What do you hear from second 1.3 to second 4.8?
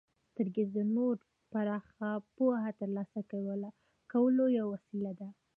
پراخه پوهه د ترلاسه کولو یوه